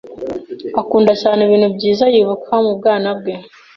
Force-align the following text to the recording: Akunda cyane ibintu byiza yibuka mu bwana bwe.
Akunda 0.81 1.11
cyane 1.21 1.39
ibintu 1.43 1.67
byiza 1.75 2.03
yibuka 2.13 2.53
mu 2.65 2.71
bwana 2.77 3.09
bwe. 3.19 3.33